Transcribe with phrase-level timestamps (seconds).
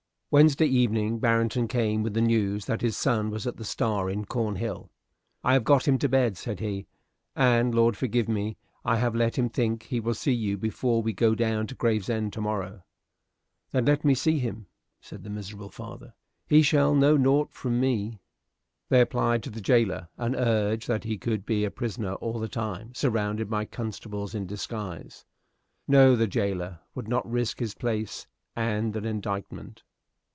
[0.33, 4.23] Wednesday evening Barrington came with the news that his son was at the "Star" in
[4.23, 4.89] Cornhill.
[5.43, 6.87] "I have got him to bed," said he,
[7.35, 11.11] "and, Lord forgive me, I have let him think he will see you before we
[11.11, 12.85] go down to Gravesend to morrow."
[13.71, 14.67] "Then let me see him,"
[15.01, 16.13] said the miserable father.
[16.47, 18.21] "He shall know nought from me."
[18.87, 22.47] They applied to the jailer, and urged that he could be a prisoner all the
[22.47, 25.25] time, surrounded by constables in disguise.
[25.89, 29.83] No; the jailer would not risk his place and an indictment.